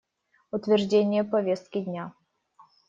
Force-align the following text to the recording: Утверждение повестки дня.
Утверждение 0.51 1.23
повестки 1.23 1.79
дня. 1.85 2.13